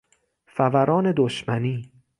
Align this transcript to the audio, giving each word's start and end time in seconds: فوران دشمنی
فوران 0.45 1.13
دشمنی 1.17 1.91